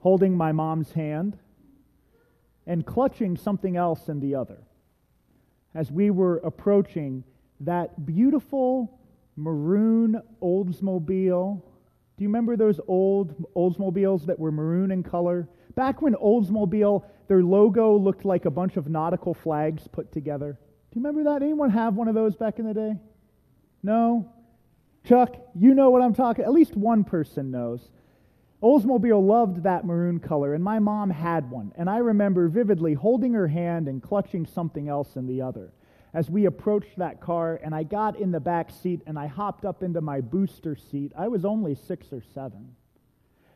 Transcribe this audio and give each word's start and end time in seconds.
holding 0.00 0.36
my 0.36 0.52
mom's 0.52 0.92
hand 0.92 1.38
and 2.66 2.84
clutching 2.84 3.36
something 3.36 3.76
else 3.76 4.08
in 4.08 4.20
the 4.20 4.34
other 4.34 4.58
as 5.74 5.90
we 5.90 6.10
were 6.10 6.38
approaching 6.38 7.22
that 7.60 8.06
beautiful 8.06 8.98
maroon 9.36 10.20
Oldsmobile. 10.42 11.62
Do 12.16 12.24
you 12.24 12.28
remember 12.28 12.56
those 12.56 12.80
old 12.88 13.34
Oldsmobiles 13.54 14.26
that 14.26 14.38
were 14.38 14.52
maroon 14.52 14.90
in 14.90 15.02
color? 15.02 15.48
Back 15.74 16.02
when 16.02 16.14
Oldsmobile, 16.14 17.04
their 17.28 17.42
logo 17.42 17.96
looked 17.96 18.24
like 18.24 18.44
a 18.44 18.50
bunch 18.50 18.76
of 18.76 18.88
nautical 18.88 19.34
flags 19.34 19.86
put 19.86 20.12
together. 20.12 20.58
Do 20.90 20.98
you 20.98 21.04
remember 21.04 21.30
that? 21.30 21.42
Anyone 21.42 21.70
have 21.70 21.94
one 21.94 22.08
of 22.08 22.14
those 22.14 22.36
back 22.36 22.58
in 22.58 22.66
the 22.66 22.74
day? 22.74 22.96
No? 23.82 24.32
Chuck, 25.04 25.36
you 25.54 25.74
know 25.74 25.90
what 25.90 26.02
I'm 26.02 26.14
talking. 26.14 26.44
At 26.44 26.52
least 26.52 26.76
one 26.76 27.04
person 27.04 27.50
knows. 27.50 27.88
Oldsmobile 28.62 29.26
loved 29.26 29.62
that 29.62 29.86
maroon 29.86 30.20
color, 30.20 30.52
and 30.54 30.62
my 30.62 30.78
mom 30.78 31.08
had 31.10 31.50
one. 31.50 31.72
And 31.76 31.88
I 31.88 31.98
remember 31.98 32.48
vividly 32.48 32.94
holding 32.94 33.32
her 33.32 33.48
hand 33.48 33.88
and 33.88 34.02
clutching 34.02 34.44
something 34.44 34.88
else 34.88 35.16
in 35.16 35.26
the 35.26 35.40
other 35.40 35.72
as 36.12 36.28
we 36.28 36.44
approached 36.44 36.98
that 36.98 37.20
car. 37.20 37.58
And 37.62 37.74
I 37.74 37.84
got 37.84 38.18
in 38.18 38.32
the 38.32 38.40
back 38.40 38.70
seat 38.70 39.02
and 39.06 39.18
I 39.18 39.26
hopped 39.26 39.64
up 39.64 39.82
into 39.82 40.00
my 40.00 40.20
booster 40.20 40.76
seat. 40.76 41.12
I 41.16 41.28
was 41.28 41.44
only 41.44 41.74
six 41.74 42.12
or 42.12 42.22
seven. 42.34 42.74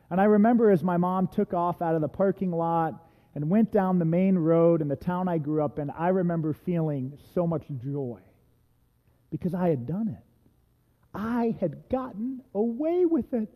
And 0.09 0.21
I 0.21 0.25
remember 0.25 0.71
as 0.71 0.83
my 0.83 0.97
mom 0.97 1.27
took 1.27 1.53
off 1.53 1.81
out 1.81 1.95
of 1.95 2.01
the 2.01 2.07
parking 2.07 2.51
lot 2.51 2.93
and 3.33 3.49
went 3.49 3.71
down 3.71 3.99
the 3.99 4.05
main 4.05 4.37
road 4.37 4.81
in 4.81 4.87
the 4.87 4.95
town 4.95 5.27
I 5.27 5.37
grew 5.37 5.63
up 5.63 5.77
in, 5.77 5.89
I 5.89 6.09
remember 6.09 6.53
feeling 6.53 7.17
so 7.33 7.45
much 7.45 7.65
joy 7.83 8.21
because 9.29 9.53
I 9.53 9.69
had 9.69 9.85
done 9.85 10.07
it. 10.07 10.23
I 11.13 11.55
had 11.59 11.89
gotten 11.89 12.41
away 12.53 13.05
with 13.05 13.33
it. 13.33 13.55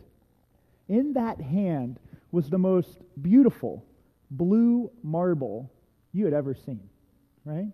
In 0.89 1.13
that 1.13 1.39
hand 1.39 1.99
was 2.31 2.49
the 2.49 2.57
most 2.57 2.97
beautiful 3.21 3.85
blue 4.31 4.91
marble 5.03 5.71
you 6.11 6.25
had 6.25 6.33
ever 6.33 6.53
seen, 6.53 6.89
right? 7.45 7.71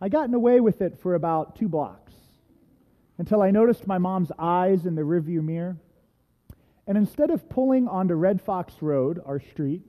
I 0.00 0.08
gotten 0.08 0.34
away 0.34 0.60
with 0.60 0.80
it 0.80 0.98
for 0.98 1.14
about 1.14 1.56
two 1.56 1.68
blocks 1.68 2.12
until 3.18 3.42
I 3.42 3.50
noticed 3.50 3.86
my 3.86 3.98
mom's 3.98 4.32
eyes 4.38 4.86
in 4.86 4.94
the 4.94 5.02
rearview 5.02 5.42
mirror. 5.42 5.76
And 6.86 6.96
instead 6.96 7.30
of 7.30 7.48
pulling 7.48 7.86
onto 7.86 8.14
Red 8.14 8.40
Fox 8.40 8.74
Road, 8.80 9.20
our 9.26 9.40
street, 9.40 9.82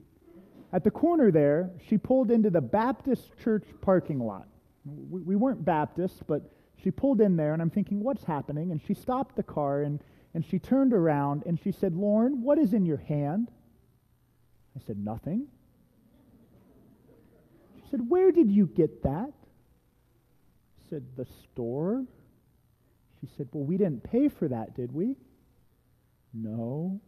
at 0.72 0.84
the 0.84 0.90
corner 0.90 1.30
there, 1.30 1.70
she 1.88 1.98
pulled 1.98 2.30
into 2.30 2.50
the 2.50 2.60
Baptist 2.60 3.30
church 3.42 3.64
parking 3.80 4.18
lot. 4.18 4.48
We, 4.84 5.22
we 5.22 5.36
weren't 5.36 5.64
Baptists, 5.64 6.20
but 6.26 6.52
she 6.76 6.90
pulled 6.90 7.20
in 7.20 7.36
there, 7.36 7.52
and 7.52 7.62
I'm 7.62 7.70
thinking, 7.70 8.00
what's 8.00 8.24
happening? 8.24 8.70
And 8.72 8.80
she 8.82 8.94
stopped 8.94 9.36
the 9.36 9.42
car, 9.42 9.82
and 9.82 10.02
and 10.34 10.44
she 10.44 10.58
turned 10.58 10.92
around 10.94 11.42
and 11.46 11.58
she 11.62 11.72
said, 11.72 11.94
Lorne, 11.94 12.42
what 12.42 12.58
is 12.58 12.72
in 12.72 12.86
your 12.86 12.96
hand? 12.96 13.50
I 14.76 14.80
said, 14.86 14.98
Nothing. 14.98 15.46
She 17.76 17.90
said, 17.90 18.08
Where 18.08 18.32
did 18.32 18.50
you 18.50 18.66
get 18.66 19.02
that? 19.02 19.32
I 19.32 20.90
said, 20.90 21.04
The 21.16 21.26
store. 21.26 22.04
She 23.20 23.28
said, 23.36 23.48
Well, 23.52 23.64
we 23.64 23.76
didn't 23.76 24.02
pay 24.02 24.28
for 24.28 24.48
that, 24.48 24.74
did 24.74 24.92
we? 24.92 25.16
No. 26.32 27.00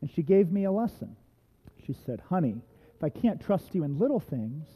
And 0.00 0.10
she 0.10 0.22
gave 0.22 0.50
me 0.50 0.64
a 0.64 0.72
lesson. 0.72 1.16
She 1.86 1.94
said, 2.04 2.20
Honey, 2.28 2.60
if 2.96 3.04
I 3.04 3.08
can't 3.08 3.40
trust 3.40 3.74
you 3.74 3.84
in 3.84 3.98
little 3.98 4.20
things, 4.20 4.66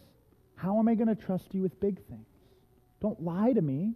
how 0.55 0.79
am 0.79 0.89
I 0.89 0.95
going 0.95 1.09
to 1.09 1.15
trust 1.15 1.55
you 1.55 1.63
with 1.63 1.81
big 1.81 1.99
things? 2.07 2.27
Don't 3.01 3.21
lie 3.23 3.53
to 3.53 3.63
me. 3.63 3.95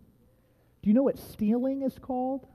Do 0.82 0.90
you 0.90 0.94
know 0.94 1.02
what 1.02 1.18
stealing 1.18 1.82
is 1.82 1.98
called? 1.98 2.46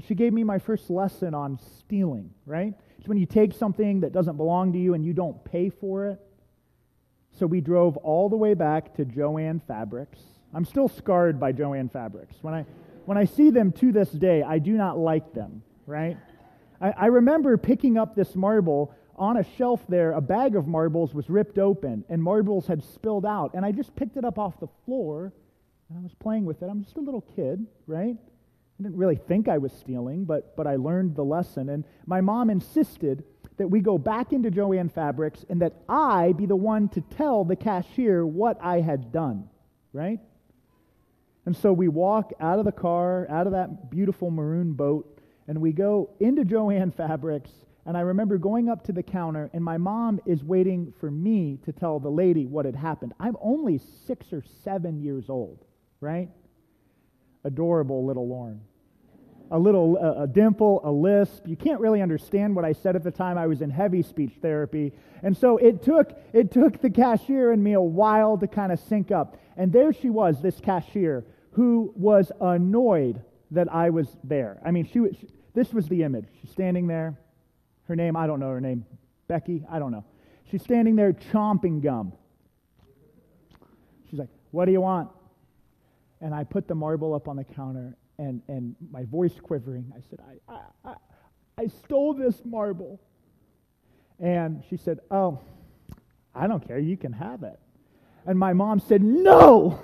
She 0.00 0.14
gave 0.14 0.32
me 0.32 0.42
my 0.42 0.58
first 0.58 0.88
lesson 0.88 1.34
on 1.34 1.58
stealing, 1.78 2.30
right? 2.46 2.72
It's 2.98 3.08
when 3.08 3.18
you 3.18 3.26
take 3.26 3.52
something 3.52 4.00
that 4.00 4.12
doesn't 4.12 4.36
belong 4.36 4.72
to 4.72 4.78
you 4.78 4.94
and 4.94 5.04
you 5.04 5.12
don't 5.12 5.44
pay 5.44 5.68
for 5.68 6.06
it. 6.06 6.20
So 7.38 7.46
we 7.46 7.60
drove 7.60 7.96
all 7.98 8.28
the 8.28 8.36
way 8.36 8.54
back 8.54 8.94
to 8.96 9.04
Jo-Ann 9.04 9.60
Fabrics. 9.66 10.18
I'm 10.54 10.64
still 10.64 10.88
scarred 10.88 11.38
by 11.38 11.52
Jo-Ann 11.52 11.88
Fabrics. 11.88 12.36
When 12.42 12.54
I, 12.54 12.64
when 13.04 13.18
I 13.18 13.24
see 13.24 13.50
them 13.50 13.72
to 13.72 13.92
this 13.92 14.10
day, 14.10 14.42
I 14.42 14.58
do 14.58 14.72
not 14.72 14.98
like 14.98 15.34
them, 15.34 15.62
right? 15.86 16.16
I, 16.80 16.90
I 16.96 17.06
remember 17.06 17.56
picking 17.56 17.98
up 17.98 18.14
this 18.14 18.34
marble 18.34 18.94
on 19.16 19.36
a 19.36 19.44
shelf 19.56 19.80
there. 19.88 20.12
A 20.12 20.20
bag 20.20 20.56
of 20.56 20.66
marbles 20.66 21.14
was 21.14 21.28
ripped 21.28 21.58
open 21.58 22.04
and 22.08 22.22
marbles 22.22 22.66
had 22.66 22.82
spilled 22.82 23.26
out. 23.26 23.52
And 23.54 23.64
I 23.64 23.72
just 23.72 23.94
picked 23.94 24.16
it 24.16 24.24
up 24.24 24.38
off 24.38 24.58
the 24.60 24.68
floor 24.84 25.32
and 25.88 25.98
I 25.98 26.02
was 26.02 26.14
playing 26.14 26.44
with 26.44 26.62
it. 26.62 26.66
I'm 26.66 26.82
just 26.82 26.96
a 26.96 27.00
little 27.00 27.22
kid, 27.34 27.66
right? 27.86 28.16
I 28.78 28.82
didn't 28.82 28.96
really 28.96 29.16
think 29.16 29.48
I 29.48 29.58
was 29.58 29.72
stealing, 29.72 30.24
but, 30.24 30.56
but 30.56 30.66
I 30.66 30.76
learned 30.76 31.14
the 31.14 31.24
lesson. 31.24 31.68
And 31.68 31.84
my 32.06 32.20
mom 32.20 32.50
insisted 32.50 33.24
that 33.58 33.68
we 33.68 33.80
go 33.80 33.98
back 33.98 34.32
into 34.32 34.50
Jo-Ann 34.50 34.88
Fabrics 34.88 35.44
and 35.48 35.62
that 35.62 35.74
I 35.88 36.32
be 36.32 36.46
the 36.46 36.56
one 36.56 36.88
to 36.90 37.00
tell 37.00 37.44
the 37.44 37.56
cashier 37.56 38.26
what 38.26 38.58
I 38.60 38.80
had 38.80 39.12
done, 39.12 39.48
right? 39.92 40.18
And 41.44 41.56
so 41.56 41.72
we 41.72 41.88
walk 41.88 42.32
out 42.40 42.58
of 42.58 42.64
the 42.64 42.72
car, 42.72 43.26
out 43.28 43.46
of 43.46 43.52
that 43.52 43.90
beautiful 43.90 44.30
maroon 44.30 44.72
boat, 44.72 45.20
and 45.48 45.60
we 45.60 45.72
go 45.72 46.10
into 46.20 46.44
Jo-Ann 46.44 46.92
Fabrics. 46.92 47.50
And 47.84 47.96
I 47.96 48.00
remember 48.00 48.38
going 48.38 48.68
up 48.68 48.84
to 48.84 48.92
the 48.92 49.02
counter, 49.02 49.50
and 49.52 49.62
my 49.62 49.76
mom 49.76 50.20
is 50.24 50.44
waiting 50.44 50.92
for 51.00 51.10
me 51.10 51.58
to 51.64 51.72
tell 51.72 51.98
the 51.98 52.08
lady 52.10 52.46
what 52.46 52.64
had 52.64 52.76
happened. 52.76 53.12
I'm 53.18 53.36
only 53.40 53.80
six 54.06 54.32
or 54.32 54.42
seven 54.62 55.00
years 55.02 55.28
old, 55.28 55.64
right? 56.00 56.28
Adorable 57.44 58.06
little 58.06 58.28
Lorne 58.28 58.60
a 59.52 59.58
little 59.58 59.98
a, 59.98 60.22
a 60.22 60.26
dimple, 60.26 60.80
a 60.82 60.90
lisp. 60.90 61.46
You 61.46 61.56
can't 61.56 61.78
really 61.78 62.00
understand 62.00 62.56
what 62.56 62.64
I 62.64 62.72
said 62.72 62.96
at 62.96 63.04
the 63.04 63.10
time. 63.10 63.36
I 63.36 63.46
was 63.46 63.60
in 63.60 63.68
heavy 63.68 64.02
speech 64.02 64.32
therapy. 64.40 64.92
And 65.22 65.36
so 65.36 65.58
it 65.58 65.82
took, 65.82 66.18
it 66.32 66.50
took 66.50 66.80
the 66.80 66.88
cashier 66.88 67.52
and 67.52 67.62
me 67.62 67.74
a 67.74 67.80
while 67.80 68.38
to 68.38 68.46
kind 68.46 68.72
of 68.72 68.80
sync 68.80 69.12
up. 69.12 69.36
And 69.58 69.70
there 69.70 69.92
she 69.92 70.08
was, 70.08 70.40
this 70.40 70.58
cashier, 70.58 71.24
who 71.52 71.92
was 71.94 72.32
annoyed 72.40 73.22
that 73.50 73.72
I 73.72 73.90
was 73.90 74.08
there. 74.24 74.58
I 74.64 74.70
mean, 74.70 74.88
she 74.90 75.00
was, 75.00 75.14
this 75.52 75.72
was 75.74 75.86
the 75.86 76.02
image. 76.02 76.28
She's 76.40 76.50
standing 76.50 76.86
there. 76.86 77.18
Her 77.88 77.94
name, 77.94 78.16
I 78.16 78.26
don't 78.26 78.40
know 78.40 78.48
her 78.48 78.60
name. 78.60 78.86
Becky, 79.28 79.66
I 79.70 79.78
don't 79.78 79.92
know. 79.92 80.04
She's 80.50 80.62
standing 80.62 80.96
there 80.96 81.12
chomping 81.12 81.82
gum. 81.82 82.14
She's 84.08 84.18
like, 84.18 84.30
What 84.50 84.64
do 84.64 84.72
you 84.72 84.80
want? 84.80 85.10
And 86.22 86.34
I 86.34 86.44
put 86.44 86.68
the 86.68 86.74
marble 86.74 87.14
up 87.14 87.28
on 87.28 87.36
the 87.36 87.44
counter 87.44 87.96
and, 88.18 88.42
and 88.48 88.76
my 88.90 89.04
voice 89.04 89.32
quivering, 89.42 89.92
I 89.96 90.00
said, 90.08 90.20
I, 90.20 90.54
I, 90.54 90.90
I, 90.90 90.94
I 91.58 91.66
stole 91.66 92.14
this 92.14 92.40
marble. 92.44 93.00
And 94.20 94.62
she 94.70 94.76
said, 94.76 95.00
Oh, 95.10 95.40
I 96.34 96.46
don't 96.46 96.66
care. 96.66 96.78
You 96.78 96.96
can 96.96 97.12
have 97.12 97.42
it. 97.42 97.58
And 98.26 98.38
my 98.38 98.52
mom 98.52 98.80
said, 98.80 99.02
No! 99.02 99.78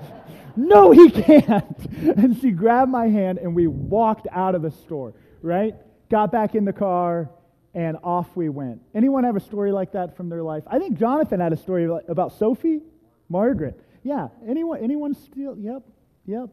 no, 0.56 0.90
he 0.90 1.10
can't. 1.10 1.66
And 2.16 2.38
she 2.40 2.50
grabbed 2.50 2.90
my 2.90 3.08
hand 3.08 3.38
and 3.38 3.54
we 3.54 3.66
walked 3.66 4.26
out 4.32 4.54
of 4.54 4.62
the 4.62 4.70
store, 4.70 5.14
right? 5.42 5.74
Got 6.10 6.32
back 6.32 6.54
in 6.54 6.64
the 6.64 6.72
car 6.72 7.30
and 7.74 7.96
off 8.02 8.34
we 8.34 8.48
went. 8.48 8.82
Anyone 8.94 9.24
have 9.24 9.36
a 9.36 9.40
story 9.40 9.70
like 9.70 9.92
that 9.92 10.16
from 10.16 10.28
their 10.28 10.42
life? 10.42 10.64
I 10.66 10.78
think 10.78 10.98
Jonathan 10.98 11.40
had 11.40 11.52
a 11.52 11.56
story 11.56 11.88
about 12.08 12.32
Sophie, 12.32 12.80
Margaret. 13.28 13.80
Yeah, 14.02 14.28
anyone 14.46 14.80
anyone 14.82 15.14
steal? 15.14 15.56
Yep. 15.58 15.82
Yep. 16.26 16.48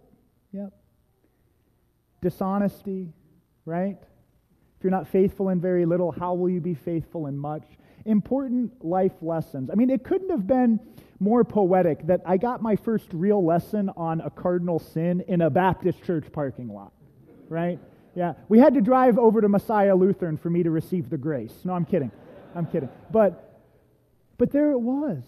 Yep 0.54 0.74
dishonesty, 2.22 3.14
right? 3.66 3.98
If 4.78 4.84
you're 4.84 4.92
not 4.92 5.08
faithful 5.08 5.50
in 5.50 5.60
very 5.60 5.86
little, 5.86 6.12
how 6.12 6.34
will 6.34 6.50
you 6.50 6.62
be 6.62 6.74
faithful 6.74 7.28
in 7.28 7.38
much? 7.38 7.64
Important 8.06 8.84
life 8.84 9.14
lessons. 9.22 9.70
I 9.72 9.76
mean, 9.76 9.90
it 9.90 10.04
couldn't 10.04 10.30
have 10.30 10.48
been 10.48 10.80
more 11.20 11.44
poetic 11.44 12.06
that 12.08 12.22
I 12.26 12.38
got 12.38 12.62
my 12.62 12.76
first 12.76 13.08
real 13.12 13.44
lesson 13.44 13.90
on 13.98 14.22
a 14.22 14.30
cardinal 14.30 14.80
sin 14.80 15.24
in 15.28 15.42
a 15.42 15.50
Baptist 15.50 16.04
church 16.04 16.26
parking 16.32 16.68
lot, 16.68 16.92
right? 17.50 17.80
Yeah, 18.16 18.34
we 18.50 18.60
had 18.60 18.74
to 18.76 18.82
drive 18.82 19.18
over 19.18 19.42
to 19.42 19.50
Messiah 19.50 19.96
Lutheran 19.96 20.38
for 20.38 20.50
me 20.50 20.64
to 20.64 20.72
receive 20.72 21.10
the 21.10 21.18
grace. 21.18 21.54
No, 21.64 21.74
I'm 21.74 21.86
kidding. 21.86 22.12
I'm 22.56 22.66
kidding. 22.66 22.90
But, 23.12 23.62
but 24.38 24.52
there 24.52 24.72
it 24.72 24.80
was 24.80 25.24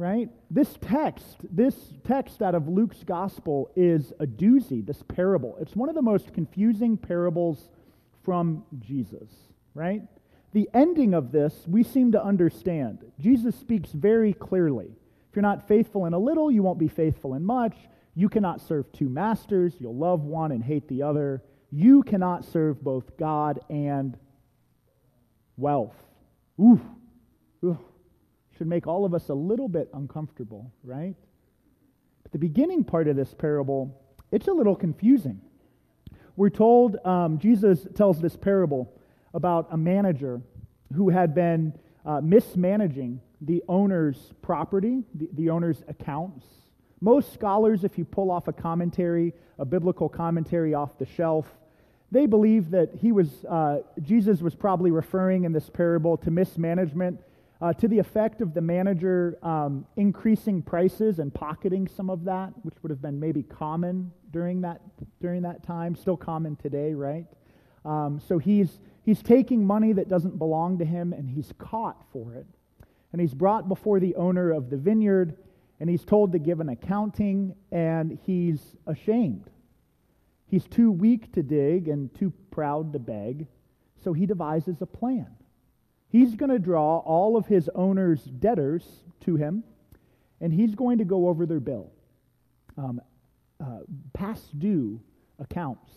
right? 0.00 0.30
This 0.50 0.78
text, 0.80 1.36
this 1.42 1.74
text 2.04 2.40
out 2.40 2.54
of 2.54 2.68
Luke's 2.68 3.04
gospel 3.04 3.70
is 3.76 4.12
a 4.18 4.26
doozy, 4.26 4.84
this 4.84 5.02
parable. 5.02 5.56
It's 5.60 5.76
one 5.76 5.90
of 5.90 5.94
the 5.94 6.02
most 6.02 6.32
confusing 6.32 6.96
parables 6.96 7.68
from 8.24 8.64
Jesus, 8.80 9.28
right? 9.74 10.02
the 10.52 10.68
ending 10.74 11.14
of 11.14 11.32
this 11.32 11.64
we 11.68 11.82
seem 11.82 12.12
to 12.12 12.22
understand. 12.22 13.04
Jesus 13.18 13.54
speaks 13.54 13.90
very 13.92 14.32
clearly. 14.32 14.90
If 15.28 15.36
you're 15.36 15.42
not 15.42 15.68
faithful 15.68 16.06
in 16.06 16.12
a 16.12 16.18
little, 16.18 16.50
you 16.50 16.62
won't 16.62 16.78
be 16.78 16.88
faithful 16.88 17.34
in 17.34 17.44
much. 17.44 17.76
You 18.14 18.28
cannot 18.28 18.60
serve 18.60 18.90
two 18.92 19.08
masters. 19.08 19.74
You'll 19.78 19.96
love 19.96 20.24
one 20.24 20.50
and 20.50 20.64
hate 20.64 20.88
the 20.88 21.02
other. 21.02 21.42
You 21.70 22.02
cannot 22.02 22.44
serve 22.44 22.82
both 22.82 23.16
God 23.16 23.60
and 23.70 24.18
wealth. 25.56 25.94
Ooh, 26.58 26.80
ooh. 27.64 27.78
Should 28.60 28.68
make 28.68 28.86
all 28.86 29.06
of 29.06 29.14
us 29.14 29.30
a 29.30 29.34
little 29.34 29.68
bit 29.70 29.88
uncomfortable, 29.94 30.70
right? 30.84 31.14
But 32.22 32.32
the 32.32 32.38
beginning 32.38 32.84
part 32.84 33.08
of 33.08 33.16
this 33.16 33.32
parable, 33.32 33.98
it's 34.30 34.48
a 34.48 34.52
little 34.52 34.76
confusing. 34.76 35.40
We're 36.36 36.50
told, 36.50 36.98
um, 37.06 37.38
Jesus 37.38 37.86
tells 37.94 38.20
this 38.20 38.36
parable 38.36 38.92
about 39.32 39.68
a 39.70 39.78
manager 39.78 40.42
who 40.94 41.08
had 41.08 41.34
been 41.34 41.72
uh, 42.04 42.20
mismanaging 42.20 43.22
the 43.40 43.62
owner's 43.66 44.34
property, 44.42 45.04
the, 45.14 45.30
the 45.32 45.48
owner's 45.48 45.82
accounts. 45.88 46.44
Most 47.00 47.32
scholars, 47.32 47.82
if 47.82 47.96
you 47.96 48.04
pull 48.04 48.30
off 48.30 48.46
a 48.46 48.52
commentary, 48.52 49.32
a 49.58 49.64
biblical 49.64 50.10
commentary 50.10 50.74
off 50.74 50.98
the 50.98 51.06
shelf, 51.06 51.46
they 52.12 52.26
believe 52.26 52.72
that 52.72 52.90
he 53.00 53.10
was, 53.10 53.42
uh, 53.46 53.78
Jesus 54.02 54.42
was 54.42 54.54
probably 54.54 54.90
referring 54.90 55.44
in 55.44 55.52
this 55.54 55.70
parable 55.70 56.18
to 56.18 56.30
mismanagement, 56.30 57.22
uh, 57.60 57.72
to 57.74 57.88
the 57.88 57.98
effect 57.98 58.40
of 58.40 58.54
the 58.54 58.60
manager 58.60 59.38
um, 59.42 59.86
increasing 59.96 60.62
prices 60.62 61.18
and 61.18 61.32
pocketing 61.32 61.86
some 61.86 62.08
of 62.08 62.24
that, 62.24 62.52
which 62.62 62.74
would 62.82 62.90
have 62.90 63.02
been 63.02 63.20
maybe 63.20 63.42
common 63.42 64.10
during 64.30 64.62
that, 64.62 64.80
during 65.20 65.42
that 65.42 65.62
time, 65.62 65.94
still 65.94 66.16
common 66.16 66.56
today, 66.56 66.94
right? 66.94 67.26
Um, 67.84 68.20
so 68.26 68.38
he's, 68.38 68.80
he's 69.02 69.22
taking 69.22 69.66
money 69.66 69.92
that 69.92 70.08
doesn't 70.08 70.38
belong 70.38 70.78
to 70.78 70.84
him 70.84 71.12
and 71.12 71.28
he's 71.28 71.52
caught 71.58 72.02
for 72.12 72.34
it. 72.34 72.46
And 73.12 73.20
he's 73.20 73.34
brought 73.34 73.68
before 73.68 74.00
the 74.00 74.14
owner 74.14 74.50
of 74.52 74.70
the 74.70 74.76
vineyard 74.76 75.36
and 75.80 75.90
he's 75.90 76.04
told 76.04 76.32
to 76.32 76.38
give 76.38 76.60
an 76.60 76.68
accounting 76.68 77.54
and 77.72 78.18
he's 78.24 78.76
ashamed. 78.86 79.50
He's 80.46 80.66
too 80.66 80.90
weak 80.90 81.32
to 81.32 81.42
dig 81.42 81.88
and 81.88 82.12
too 82.14 82.32
proud 82.50 82.92
to 82.92 82.98
beg, 82.98 83.46
so 84.02 84.12
he 84.12 84.26
devises 84.26 84.82
a 84.82 84.86
plan. 84.86 85.28
He's 86.10 86.34
going 86.34 86.50
to 86.50 86.58
draw 86.58 86.98
all 86.98 87.36
of 87.36 87.46
his 87.46 87.70
owner's 87.74 88.22
debtors 88.24 88.84
to 89.20 89.36
him, 89.36 89.62
and 90.40 90.52
he's 90.52 90.74
going 90.74 90.98
to 90.98 91.04
go 91.04 91.28
over 91.28 91.46
their 91.46 91.60
bill, 91.60 91.92
um, 92.76 93.00
uh, 93.60 93.80
past 94.12 94.58
due 94.58 95.00
accounts. 95.38 95.92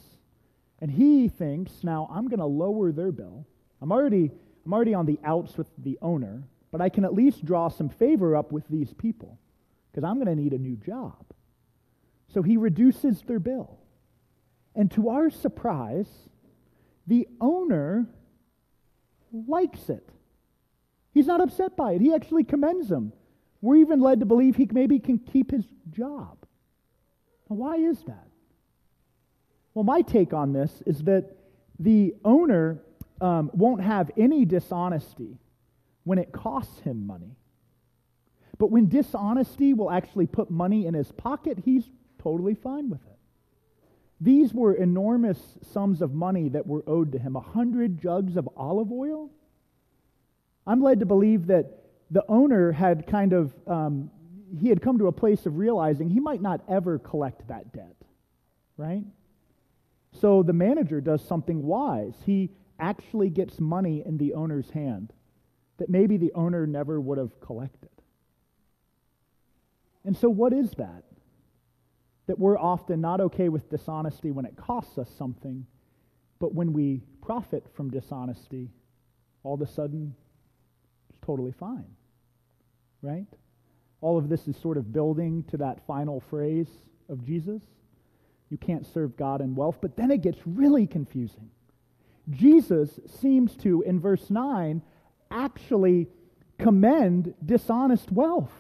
And 0.80 0.92
he 0.92 1.30
thinks, 1.30 1.84
now 1.84 2.10
I'm 2.12 2.28
going 2.28 2.40
to 2.40 2.46
lower 2.46 2.92
their 2.92 3.12
bill. 3.12 3.48
I'm 3.82 3.92
already, 3.92 4.32
I'm 4.66 4.74
already 4.74 4.94
on 4.94 5.06
the 5.06 5.20
outs 5.24 5.58
with 5.58 5.68
the 5.78 5.98
owner, 6.02 6.44
but 6.72 6.82
I 6.82 6.90
can 6.90 7.06
at 7.06 7.14
least 7.14 7.44
draw 7.44 7.70
some 7.70 7.90
favor 7.90 8.36
up 8.36 8.52
with 8.52 8.68
these 8.68 8.94
people 8.94 9.40
because 9.92 10.04
I'm 10.04 10.16
going 10.16 10.28
to 10.28 10.42
need 10.42 10.54
a 10.54 10.58
new 10.58 10.76
job. 10.76 11.26
So 12.34 12.42
he 12.42 12.58
reduces 12.58 13.22
their 13.22 13.40
bill. 13.40 13.80
And 14.76 14.92
to 14.92 15.10
our 15.10 15.30
surprise, 15.30 16.10
the 17.06 17.28
owner 17.40 18.08
likes 19.34 19.90
it. 19.90 20.08
He's 21.14 21.28
not 21.28 21.42
upset 21.42 21.76
by 21.76 21.94
it. 21.94 22.02
He 22.02 22.14
actually 22.14 22.44
commends 22.44 22.90
him. 22.90 23.14
We're 23.62 23.78
even 23.78 24.00
led 24.00 24.20
to 24.20 24.26
believe 24.26 24.56
he 24.56 24.68
maybe 24.72 25.00
can 25.00 25.20
keep 25.20 25.52
his 25.52 25.66
job. 25.90 26.38
Now, 27.50 27.56
why 27.56 27.76
is 27.76 28.00
that? 28.04 28.28
Well, 29.74 29.84
my 29.84 30.02
take 30.02 30.34
on 30.34 30.54
this 30.54 30.84
is 30.86 31.00
that 31.04 31.36
the 31.80 32.14
owner 32.24 32.80
um, 33.22 33.50
won't 33.54 33.82
have 33.82 34.12
any 34.18 34.46
dishonesty 34.46 35.38
when 36.04 36.20
it 36.20 36.32
costs 36.32 36.80
him 36.82 37.08
money. 37.08 37.36
But 38.58 38.70
when 38.70 38.88
dishonesty 38.88 39.74
will 39.74 39.90
actually 39.90 40.28
put 40.28 40.52
money 40.52 40.86
in 40.86 40.94
his 40.94 41.12
pocket, 41.12 41.60
he's 41.64 41.90
totally 42.22 42.54
fine 42.54 42.90
with 42.90 43.02
it. 43.08 43.13
These 44.24 44.54
were 44.54 44.74
enormous 44.74 45.38
sums 45.74 46.02
of 46.02 46.14
money 46.14 46.48
that 46.50 46.66
were 46.66 46.82
owed 46.88 47.12
to 47.12 47.20
him. 47.20 47.36
A 47.36 47.42
hundred 47.42 48.02
jugs 48.02 48.38
of 48.38 48.48
olive 48.56 48.90
oil? 48.90 49.30
I'm 50.66 50.82
led 50.82 51.02
to 51.02 51.06
believe 51.06 51.48
that 51.48 51.84
the 52.10 52.24
owner 52.30 52.72
had 52.72 53.06
kind 53.06 53.34
of, 53.34 53.54
um, 53.68 54.10
he 54.58 54.70
had 54.70 54.82
come 54.82 54.98
to 55.00 55.08
a 55.08 55.12
place 55.12 55.46
of 55.46 55.58
realizing 55.58 56.10
he 56.10 56.22
might 56.22 56.42
not 56.42 56.62
ever 56.70 57.00
collect 57.00 57.46
that 57.50 57.74
debt, 57.74 57.98
right? 58.78 59.04
So 60.14 60.42
the 60.42 60.54
manager 60.54 61.02
does 61.02 61.28
something 61.28 61.62
wise. 61.62 62.16
He 62.26 62.50
actually 62.80 63.30
gets 63.30 63.60
money 63.60 64.04
in 64.06 64.18
the 64.18 64.36
owner's 64.36 64.70
hand 64.70 65.12
that 65.80 65.90
maybe 65.90 66.16
the 66.16 66.32
owner 66.34 66.66
never 66.66 67.02
would 67.02 67.18
have 67.18 67.42
collected. 67.42 67.90
And 70.06 70.16
so, 70.16 70.30
what 70.30 70.54
is 70.54 70.72
that? 70.78 71.04
That 72.28 72.40
we're 72.40 72.58
often 72.58 73.02
not 73.02 73.20
okay 73.20 73.50
with 73.50 73.70
dishonesty 73.70 74.32
when 74.32 74.46
it 74.46 74.56
costs 74.56 74.98
us 74.98 75.10
something, 75.18 75.66
but 76.40 76.54
when 76.54 76.74
we 76.74 77.02
profit 77.22 77.66
from 77.76 77.90
dishonesty, 77.90 78.70
all 79.44 79.56
of 79.56 79.62
a 79.62 79.68
sudden, 79.68 80.16
it's 81.10 81.20
totally 81.26 81.52
fine. 81.52 81.86
Right? 83.02 83.28
All 84.02 84.18
of 84.18 84.30
this 84.30 84.48
is 84.48 84.56
sort 84.58 84.78
of 84.78 84.94
building 84.94 85.44
to 85.50 85.58
that 85.58 85.86
final 85.86 86.22
phrase 86.22 86.68
of 87.10 87.26
Jesus. 87.26 87.62
You 88.50 88.58
can't 88.58 88.86
serve 88.86 89.18
God 89.18 89.42
and 89.42 89.58
wealth, 89.58 89.80
but 89.82 89.98
then 89.98 90.12
it 90.12 90.22
gets 90.22 90.40
really 90.46 90.88
confusing. 90.88 91.50
Jesus 92.30 93.00
seems 93.20 93.56
to, 93.58 93.82
in 93.82 94.00
verse 94.00 94.30
9, 94.30 94.82
actually 95.32 96.08
commend 96.58 97.34
dishonest 97.46 98.12
wealth 98.12 98.54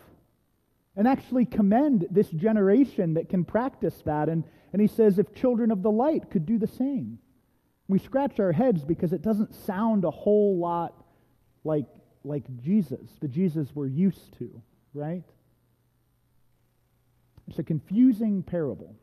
and 0.95 1.07
actually 1.07 1.45
commend 1.45 2.07
this 2.11 2.29
generation 2.29 3.15
that 3.15 3.29
can 3.29 3.43
practice 3.43 4.01
that. 4.05 4.29
And, 4.29 4.43
and 4.71 4.81
he 4.81 4.87
says, 4.87 5.17
if 5.17 5.33
children 5.33 5.71
of 5.71 5.81
the 5.81 5.91
light 5.91 6.29
could 6.29 6.45
do 6.45 6.57
the 6.57 6.67
same. 6.67 7.19
We 7.87 7.99
scratch 7.99 8.39
our 8.39 8.51
heads 8.51 8.83
because 8.85 9.11
it 9.13 9.21
doesn't 9.21 9.53
sound 9.53 10.05
a 10.05 10.11
whole 10.11 10.57
lot 10.57 11.03
like, 11.63 11.85
like 12.23 12.43
Jesus, 12.61 13.09
the 13.19 13.27
Jesus 13.27 13.69
we're 13.73 13.87
used 13.87 14.37
to, 14.37 14.61
right? 14.93 15.23
It's 17.47 17.59
a 17.59 17.63
confusing 17.63 18.41
parable, 18.41 18.95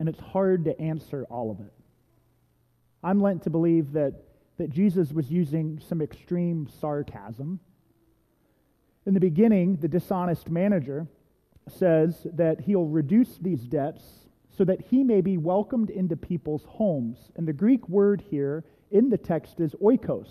and 0.00 0.08
it's 0.08 0.18
hard 0.18 0.64
to 0.64 0.80
answer 0.80 1.24
all 1.30 1.50
of 1.50 1.60
it. 1.60 1.72
I'm 3.04 3.20
lent 3.20 3.44
to 3.44 3.50
believe 3.50 3.92
that, 3.92 4.14
that 4.58 4.70
Jesus 4.70 5.12
was 5.12 5.30
using 5.30 5.80
some 5.88 6.02
extreme 6.02 6.68
sarcasm 6.80 7.60
in 9.06 9.14
the 9.14 9.20
beginning, 9.20 9.76
the 9.76 9.88
dishonest 9.88 10.50
manager 10.50 11.06
says 11.68 12.26
that 12.32 12.60
he'll 12.60 12.86
reduce 12.86 13.38
these 13.38 13.62
debts 13.62 14.02
so 14.50 14.64
that 14.64 14.80
he 14.80 15.04
may 15.04 15.20
be 15.20 15.36
welcomed 15.36 15.90
into 15.90 16.16
people's 16.16 16.64
homes. 16.64 17.30
And 17.36 17.46
the 17.46 17.52
Greek 17.52 17.88
word 17.88 18.22
here 18.30 18.64
in 18.90 19.08
the 19.08 19.18
text 19.18 19.60
is 19.60 19.74
oikos, 19.82 20.28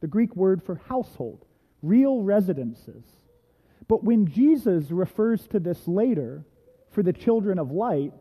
the 0.00 0.06
Greek 0.06 0.34
word 0.36 0.62
for 0.62 0.76
household, 0.88 1.44
real 1.82 2.22
residences. 2.22 3.04
But 3.88 4.04
when 4.04 4.26
Jesus 4.26 4.90
refers 4.90 5.46
to 5.48 5.60
this 5.60 5.86
later 5.86 6.46
for 6.90 7.02
the 7.02 7.12
children 7.12 7.58
of 7.58 7.72
light, 7.72 8.12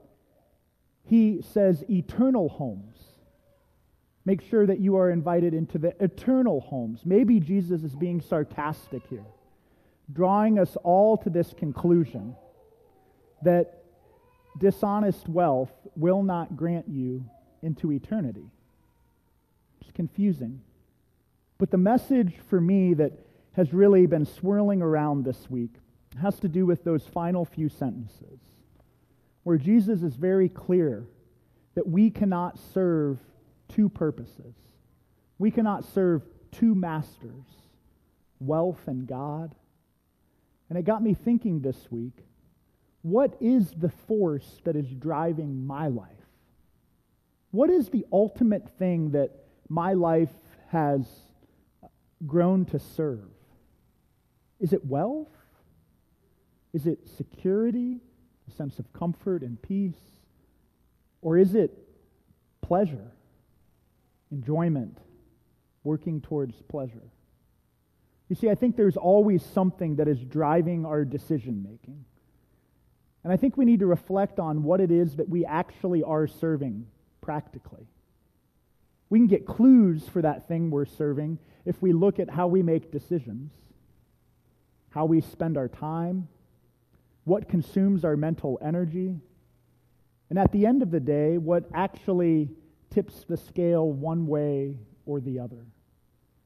he 1.05 1.41
says 1.41 1.85
eternal 1.89 2.49
homes. 2.49 2.97
Make 4.25 4.41
sure 4.41 4.65
that 4.65 4.79
you 4.79 4.97
are 4.97 5.11
invited 5.11 5.53
into 5.53 5.77
the 5.77 5.95
eternal 6.03 6.61
homes. 6.61 7.01
Maybe 7.05 7.39
Jesus 7.39 7.83
is 7.83 7.95
being 7.95 8.19
sarcastic 8.21 9.05
here 9.07 9.25
drawing 10.13 10.59
us 10.59 10.77
all 10.83 11.17
to 11.17 11.29
this 11.29 11.53
conclusion 11.53 12.35
that 13.41 13.83
dishonest 14.59 15.27
wealth 15.27 15.71
will 15.95 16.23
not 16.23 16.55
grant 16.55 16.87
you 16.87 17.25
into 17.61 17.91
eternity. 17.91 18.45
It's 19.81 19.91
confusing. 19.91 20.61
But 21.57 21.71
the 21.71 21.77
message 21.77 22.35
for 22.49 22.61
me 22.61 22.93
that 22.95 23.13
has 23.53 23.73
really 23.73 24.05
been 24.05 24.25
swirling 24.25 24.81
around 24.81 25.23
this 25.23 25.49
week 25.49 25.75
has 26.21 26.39
to 26.39 26.47
do 26.47 26.65
with 26.65 26.83
those 26.83 27.05
final 27.07 27.45
few 27.45 27.69
sentences 27.69 28.39
where 29.43 29.57
Jesus 29.57 30.03
is 30.03 30.15
very 30.15 30.49
clear 30.49 31.05
that 31.75 31.87
we 31.87 32.09
cannot 32.09 32.57
serve 32.73 33.19
two 33.67 33.89
purposes. 33.89 34.55
We 35.37 35.51
cannot 35.51 35.83
serve 35.83 36.23
two 36.51 36.75
masters, 36.75 37.45
wealth 38.39 38.87
and 38.87 39.07
God. 39.07 39.55
And 40.69 40.77
it 40.77 40.85
got 40.85 41.03
me 41.03 41.13
thinking 41.13 41.61
this 41.61 41.91
week 41.91 42.25
what 43.01 43.35
is 43.41 43.71
the 43.71 43.89
force 43.89 44.61
that 44.63 44.77
is 44.77 44.87
driving 44.87 45.67
my 45.67 45.87
life? 45.87 46.09
What 47.51 47.69
is 47.69 47.89
the 47.89 48.05
ultimate 48.11 48.69
thing 48.79 49.11
that 49.11 49.31
my 49.67 49.93
life 49.93 50.31
has 50.69 51.05
grown 52.25 52.65
to 52.65 52.79
serve? 52.79 53.29
Is 54.59 54.71
it 54.71 54.85
wealth? 54.85 55.27
Is 56.73 56.87
it 56.87 57.07
security, 57.17 57.99
a 58.47 58.51
sense 58.51 58.79
of 58.79 58.91
comfort 58.93 59.41
and 59.41 59.61
peace? 59.61 59.99
Or 61.21 61.37
is 61.37 61.55
it 61.55 61.77
pleasure, 62.63 63.11
enjoyment, 64.31 64.97
working 65.83 66.21
towards 66.21 66.61
pleasure. 66.63 67.11
You 68.33 68.35
see, 68.35 68.49
I 68.49 68.55
think 68.55 68.75
there's 68.75 68.97
always 68.97 69.45
something 69.45 69.97
that 69.97 70.07
is 70.07 70.17
driving 70.17 70.87
our 70.87 71.05
decision 71.05 71.61
making. 71.61 72.03
And 73.23 73.31
I 73.31 73.37
think 73.37 73.57
we 73.57 73.63
need 73.63 73.81
to 73.81 73.85
reflect 73.85 74.39
on 74.39 74.63
what 74.63 74.81
it 74.81 74.89
is 74.89 75.17
that 75.17 75.29
we 75.29 75.45
actually 75.45 76.01
are 76.01 76.25
serving 76.25 76.87
practically. 77.21 77.85
We 79.11 79.19
can 79.19 79.27
get 79.27 79.45
clues 79.45 80.09
for 80.09 80.23
that 80.23 80.47
thing 80.47 80.71
we're 80.71 80.85
serving 80.85 81.37
if 81.63 81.79
we 81.79 81.93
look 81.93 82.19
at 82.19 82.27
how 82.27 82.47
we 82.47 82.63
make 82.63 82.91
decisions, 82.91 83.51
how 84.89 85.05
we 85.05 85.21
spend 85.21 85.55
our 85.55 85.67
time, 85.67 86.27
what 87.25 87.47
consumes 87.47 88.03
our 88.03 88.17
mental 88.17 88.57
energy, 88.63 89.15
and 90.31 90.39
at 90.39 90.51
the 90.51 90.65
end 90.65 90.81
of 90.81 90.89
the 90.89 90.99
day, 90.99 91.37
what 91.37 91.65
actually 91.71 92.49
tips 92.89 93.25
the 93.29 93.37
scale 93.37 93.91
one 93.91 94.25
way 94.25 94.79
or 95.05 95.19
the 95.19 95.37
other. 95.37 95.67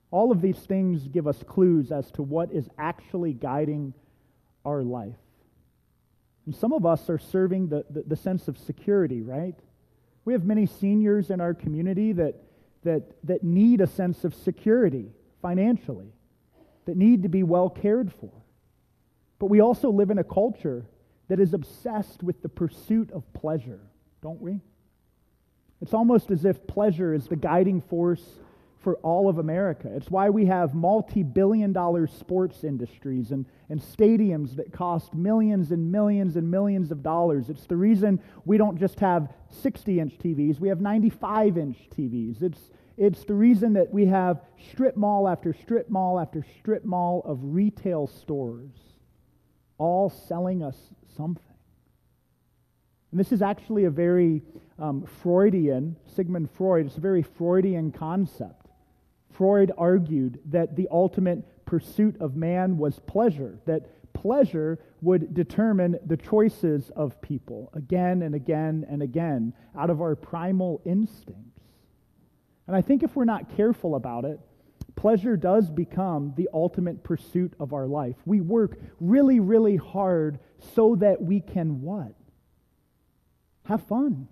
All 0.09 0.31
of 0.31 0.41
these 0.41 0.57
things 0.57 1.07
give 1.07 1.27
us 1.27 1.43
clues 1.47 1.91
as 1.91 2.09
to 2.11 2.21
what 2.21 2.51
is 2.51 2.69
actually 2.77 3.33
guiding 3.33 3.93
our 4.65 4.83
life. 4.83 5.15
And 6.45 6.55
some 6.55 6.71
of 6.71 6.85
us 6.85 7.09
are 7.09 7.17
serving 7.17 7.67
the, 7.67 7.85
the, 7.89 8.03
the, 8.07 8.15
sense 8.15 8.47
of 8.47 8.57
security, 8.57 9.21
right? 9.21 9.55
We 10.23 10.31
have 10.31 10.45
many 10.45 10.65
seniors 10.65 11.29
in 11.29 11.41
our 11.41 11.53
community 11.53 12.13
that, 12.13 12.35
that, 12.83 13.03
that 13.25 13.43
need 13.43 13.81
a 13.81 13.87
sense 13.87 14.23
of 14.23 14.33
security 14.33 15.11
financially, 15.41 16.13
that 16.85 16.95
need 16.95 17.23
to 17.23 17.29
be 17.29 17.43
well 17.43 17.69
cared 17.69 18.13
for. 18.13 18.31
But 19.39 19.47
we 19.47 19.59
also 19.59 19.89
live 19.89 20.09
in 20.09 20.19
a 20.19 20.23
culture 20.23 20.85
that 21.27 21.41
is 21.41 21.53
obsessed 21.53 22.23
with 22.23 22.41
the 22.41 22.49
pursuit 22.49 23.11
of 23.11 23.31
pleasure, 23.33 23.81
don't 24.21 24.39
we? 24.39 24.61
It's 25.81 25.93
almost 25.93 26.31
as 26.31 26.45
if 26.45 26.65
pleasure 26.65 27.13
is 27.13 27.27
the 27.27 27.35
guiding 27.35 27.81
force 27.81 28.23
for 28.87 28.95
all 29.03 29.27
of 29.27 29.37
America. 29.37 29.89
It's 29.93 30.09
why 30.09 30.29
we 30.29 30.45
have 30.45 30.73
multi 30.73 31.21
billion 31.21 31.73
dollar 31.73 32.07
sports 32.07 32.63
industries 32.63 33.31
and, 33.31 33.45
and 33.67 33.81
stadiums 33.81 34.55
that 34.55 34.71
cost 34.71 35.13
millions 35.13 35.71
and 35.73 35.91
millions 35.91 36.37
and 36.37 36.49
millions 36.49 36.89
of 36.89 37.03
dollars. 37.03 37.49
It's 37.49 37.65
the 37.65 37.75
reason 37.75 38.21
we 38.45 38.57
don't 38.57 38.79
just 38.79 39.01
have 39.01 39.27
60 39.49 39.99
inch 39.99 40.17
TVs, 40.19 40.61
we 40.61 40.69
have 40.69 40.79
95 40.79 41.57
inch 41.57 41.77
TVs. 41.97 42.41
It's, 42.41 42.71
it's 42.95 43.25
the 43.25 43.33
reason 43.33 43.73
that 43.73 43.91
we 43.91 44.05
have 44.05 44.39
strip 44.71 44.95
mall 44.95 45.27
after 45.27 45.53
strip 45.53 45.89
mall 45.89 46.17
after 46.17 46.45
strip 46.57 46.85
mall 46.85 47.23
of 47.25 47.39
retail 47.41 48.07
stores 48.07 48.71
all 49.77 50.09
selling 50.09 50.63
us 50.63 50.77
something. 51.17 51.43
And 53.11 53.19
this 53.19 53.33
is 53.33 53.41
actually 53.41 53.83
a 53.83 53.89
very 53.89 54.43
um, 54.79 55.05
Freudian, 55.21 55.97
Sigmund 56.15 56.49
Freud, 56.51 56.85
it's 56.85 56.97
a 56.97 57.01
very 57.01 57.21
Freudian 57.23 57.91
concept. 57.91 58.56
Freud 59.31 59.71
argued 59.77 60.39
that 60.45 60.75
the 60.75 60.87
ultimate 60.91 61.65
pursuit 61.65 62.19
of 62.19 62.35
man 62.35 62.77
was 62.77 62.99
pleasure, 62.99 63.59
that 63.65 64.13
pleasure 64.13 64.79
would 65.01 65.33
determine 65.33 65.99
the 66.05 66.17
choices 66.17 66.89
of 66.95 67.21
people 67.21 67.69
again 67.73 68.23
and 68.23 68.33
again 68.33 68.85
and 68.89 69.03
again 69.03 69.53
out 69.77 69.89
of 69.89 70.01
our 70.01 70.15
primal 70.15 70.81
instincts. 70.85 71.61
And 72.65 72.75
I 72.75 72.81
think 72.81 73.03
if 73.03 73.15
we're 73.15 73.25
not 73.25 73.55
careful 73.55 73.95
about 73.95 74.25
it, 74.25 74.39
pleasure 74.95 75.37
does 75.37 75.69
become 75.69 76.33
the 76.35 76.49
ultimate 76.53 77.03
pursuit 77.03 77.53
of 77.59 77.73
our 77.73 77.85
life. 77.85 78.15
We 78.25 78.41
work 78.41 78.79
really, 78.99 79.39
really 79.39 79.75
hard 79.75 80.39
so 80.75 80.95
that 80.95 81.21
we 81.21 81.39
can 81.39 81.81
what? 81.81 82.13
Have 83.65 83.83
fun. 83.83 84.27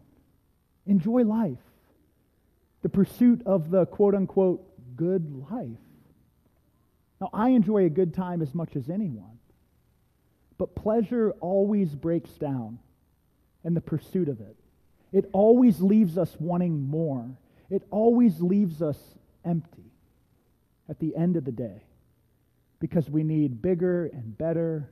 Enjoy 0.85 1.23
life. 1.23 1.59
The 2.81 2.89
pursuit 2.89 3.41
of 3.45 3.69
the 3.69 3.85
quote 3.85 4.15
unquote 4.15 4.67
good 4.95 5.31
life. 5.51 5.77
Now, 7.21 7.29
I 7.33 7.49
enjoy 7.49 7.85
a 7.85 7.89
good 7.89 8.13
time 8.13 8.41
as 8.41 8.53
much 8.53 8.75
as 8.75 8.89
anyone, 8.89 9.39
but 10.57 10.75
pleasure 10.75 11.31
always 11.39 11.95
breaks 11.95 12.31
down 12.31 12.79
in 13.63 13.73
the 13.73 13.81
pursuit 13.81 14.29
of 14.29 14.41
it. 14.41 14.55
It 15.11 15.29
always 15.31 15.79
leaves 15.79 16.17
us 16.17 16.35
wanting 16.39 16.87
more, 16.87 17.29
it 17.69 17.83
always 17.89 18.41
leaves 18.41 18.81
us 18.81 18.97
empty 19.43 19.91
at 20.89 20.99
the 20.99 21.15
end 21.15 21.35
of 21.35 21.45
the 21.45 21.51
day 21.51 21.81
because 22.79 23.09
we 23.09 23.23
need 23.23 23.61
bigger 23.61 24.05
and 24.07 24.37
better. 24.37 24.89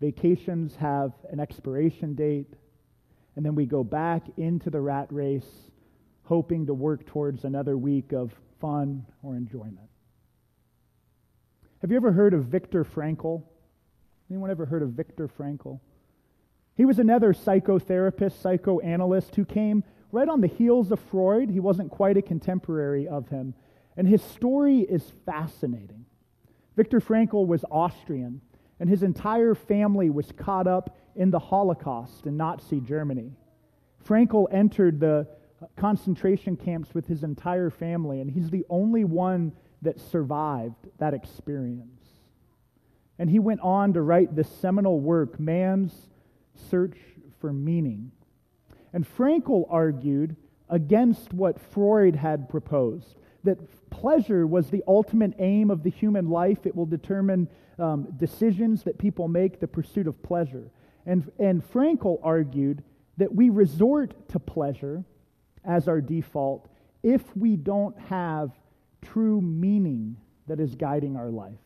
Vacations 0.00 0.76
have 0.76 1.12
an 1.30 1.40
expiration 1.40 2.14
date, 2.14 2.54
and 3.36 3.44
then 3.44 3.54
we 3.54 3.66
go 3.66 3.82
back 3.82 4.22
into 4.36 4.70
the 4.70 4.80
rat 4.80 5.08
race 5.10 5.70
hoping 6.24 6.66
to 6.66 6.74
work 6.74 7.04
towards 7.06 7.44
another 7.44 7.76
week 7.76 8.12
of 8.12 8.32
fun, 8.60 9.06
or 9.22 9.36
enjoyment. 9.36 9.88
Have 11.80 11.90
you 11.90 11.96
ever 11.96 12.12
heard 12.12 12.34
of 12.34 12.44
Viktor 12.44 12.84
Frankl? 12.84 13.42
Anyone 14.30 14.50
ever 14.50 14.66
heard 14.66 14.82
of 14.82 14.90
Viktor 14.90 15.28
Frankl? 15.28 15.80
He 16.76 16.84
was 16.84 16.98
another 16.98 17.32
psychotherapist, 17.32 18.40
psychoanalyst 18.40 19.34
who 19.34 19.44
came 19.44 19.82
right 20.12 20.28
on 20.28 20.40
the 20.40 20.46
heels 20.46 20.92
of 20.92 21.00
Freud. 21.00 21.50
He 21.50 21.60
wasn't 21.60 21.90
quite 21.90 22.16
a 22.16 22.22
contemporary 22.22 23.08
of 23.08 23.28
him. 23.28 23.54
And 23.96 24.06
his 24.06 24.22
story 24.22 24.80
is 24.80 25.12
fascinating. 25.26 26.04
Viktor 26.76 27.00
Frankl 27.00 27.46
was 27.46 27.64
Austrian, 27.70 28.40
and 28.78 28.88
his 28.88 29.02
entire 29.02 29.54
family 29.54 30.10
was 30.10 30.32
caught 30.32 30.66
up 30.66 30.96
in 31.16 31.30
the 31.30 31.38
Holocaust 31.38 32.26
in 32.26 32.36
Nazi 32.36 32.80
Germany. 32.80 33.32
Frankl 34.06 34.46
entered 34.50 35.00
the 35.00 35.26
concentration 35.76 36.56
camps 36.56 36.94
with 36.94 37.06
his 37.06 37.22
entire 37.22 37.70
family, 37.70 38.20
and 38.20 38.30
he's 38.30 38.50
the 38.50 38.64
only 38.68 39.04
one 39.04 39.52
that 39.82 40.00
survived 40.00 40.88
that 40.98 41.14
experience. 41.14 42.04
And 43.18 43.28
he 43.28 43.38
went 43.38 43.60
on 43.60 43.92
to 43.94 44.02
write 44.02 44.34
this 44.34 44.48
seminal 44.48 45.00
work, 45.00 45.38
Man's 45.38 46.08
Search 46.70 46.96
for 47.40 47.52
Meaning. 47.52 48.12
And 48.92 49.06
Frankl 49.06 49.66
argued 49.68 50.36
against 50.68 51.32
what 51.32 51.60
Freud 51.60 52.16
had 52.16 52.48
proposed 52.48 53.16
that 53.44 53.90
pleasure 53.90 54.46
was 54.46 54.70
the 54.70 54.84
ultimate 54.86 55.34
aim 55.38 55.70
of 55.70 55.82
the 55.82 55.90
human 55.90 56.28
life. 56.28 56.66
It 56.66 56.74
will 56.74 56.86
determine 56.86 57.48
um, 57.78 58.08
decisions 58.16 58.82
that 58.84 58.98
people 58.98 59.28
make, 59.28 59.60
the 59.60 59.68
pursuit 59.68 60.06
of 60.06 60.22
pleasure. 60.22 60.70
And, 61.06 61.30
and 61.38 61.62
Frankl 61.62 62.20
argued 62.22 62.82
that 63.16 63.34
we 63.34 63.48
resort 63.48 64.28
to 64.28 64.38
pleasure 64.38 65.04
as 65.64 65.88
our 65.88 66.00
default 66.00 66.68
if 67.02 67.36
we 67.36 67.56
don't 67.56 67.98
have 67.98 68.52
true 69.02 69.40
meaning 69.40 70.16
that 70.46 70.60
is 70.60 70.74
guiding 70.74 71.16
our 71.16 71.30
life. 71.30 71.58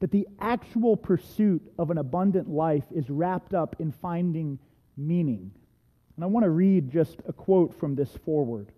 That 0.00 0.10
the 0.10 0.26
actual 0.40 0.96
pursuit 0.96 1.62
of 1.78 1.90
an 1.90 1.98
abundant 1.98 2.48
life 2.48 2.84
is 2.94 3.08
wrapped 3.08 3.54
up 3.54 3.76
in 3.78 3.92
finding 3.92 4.58
meaning. 4.96 5.50
And 6.16 6.24
I 6.24 6.28
want 6.28 6.44
to 6.44 6.50
read 6.50 6.90
just 6.90 7.20
a 7.26 7.32
quote 7.32 7.78
from 7.78 7.94
this 7.94 8.10
foreword. 8.24 8.72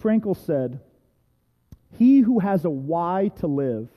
Frankl 0.00 0.36
said, 0.36 0.80
He 1.98 2.20
who 2.20 2.40
has 2.40 2.64
a 2.64 2.70
why 2.70 3.30
to 3.36 3.46
live, 3.46 3.88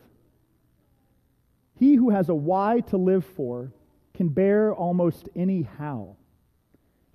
he 1.76 1.96
who 1.96 2.10
has 2.10 2.30
a 2.30 2.36
why 2.36 2.82
to 2.88 2.98
live 2.98 3.26
for 3.26 3.72
can 4.14 4.30
bear 4.30 4.74
almost 4.74 5.30
any 5.36 5.68
how. 5.78 6.17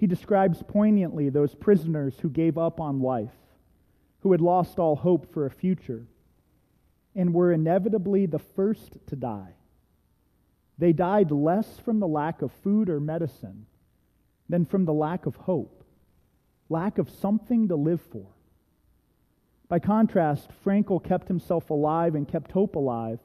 He 0.02 0.09
describes 0.09 0.64
poignantly 0.64 1.28
those 1.28 1.54
prisoners 1.54 2.18
who 2.18 2.28
gave 2.28 2.59
up 2.59 2.80
on 2.80 2.99
life, 2.99 3.37
who 4.23 4.32
had 4.32 4.40
lost 4.40 4.80
all 4.80 4.97
hope 4.97 5.32
for 5.32 5.47
a 5.47 5.50
future, 5.50 6.09
and 7.14 7.32
were 7.32 7.52
inevitably 7.52 8.26
the 8.26 8.40
first 8.40 8.97
to 9.06 9.14
die. 9.14 9.54
They 10.76 10.92
died 10.92 11.30
less 11.30 11.78
from 11.78 12.00
the 12.00 12.09
lack 12.09 12.42
of 12.42 12.50
food 12.50 12.88
or 12.88 12.99
medicine 12.99 13.66
than 14.49 14.64
from 14.64 14.87
the 14.87 14.92
lack 14.92 15.25
of 15.25 15.37
hope, 15.37 15.85
lack 16.68 16.99
of 16.99 17.09
something 17.09 17.68
to 17.68 17.76
live 17.76 18.00
for. 18.00 18.26
By 19.68 19.78
contrast, 19.78 20.50
Frankl 20.64 21.00
kept 21.00 21.28
himself 21.28 21.71
alive 21.71 22.16
and 22.16 22.26
kept 22.26 22.50
hope 22.50 22.75
alive 22.75 23.21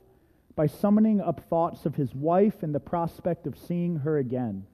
by 0.56 0.68
summoning 0.68 1.22
up 1.22 1.40
thoughts 1.40 1.88
of 1.88 1.96
his 1.96 2.14
wife 2.14 2.62
and 2.62 2.76
the 2.76 2.80
prospect 2.80 3.48
of 3.48 3.58
seeing 3.58 3.96
her 3.96 4.20
again 4.20 4.68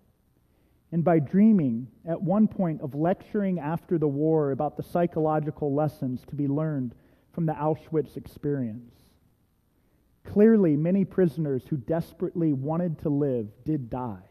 and 0.93 1.03
by 1.03 1.17
dreaming 1.17 1.87
at 2.07 2.21
one 2.21 2.47
point 2.47 2.79
of 2.81 2.93
lecturing 2.93 3.59
after 3.59 3.97
the 3.97 4.07
war 4.07 4.51
about 4.51 4.77
the 4.77 4.83
psychological 4.83 5.73
lessons 5.73 6.21
to 6.27 6.35
be 6.35 6.47
learned 6.47 6.93
from 7.31 7.47
the 7.47 7.53
Auschwitz 7.53 8.15
experience. 8.15 8.93
Clearly, 10.23 10.77
many 10.77 11.03
prisoners 11.03 11.63
who 11.67 11.77
desperately 11.77 12.53
wanted 12.53 12.99
to 12.99 13.09
live 13.09 13.47
did 13.65 13.89
die, 13.89 14.21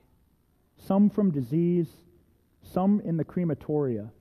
some 0.77 1.11
from 1.11 1.33
disease, 1.33 1.89
some 2.63 3.01
in 3.01 3.17
the 3.17 3.25
crematoria. 3.25 4.13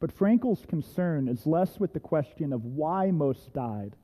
But 0.00 0.10
Frankl's 0.10 0.64
concern 0.66 1.28
is 1.28 1.46
less 1.46 1.78
with 1.78 1.92
the 1.92 2.00
question 2.00 2.54
of 2.54 2.64
why 2.64 3.10
most 3.10 3.52
died 3.52 3.94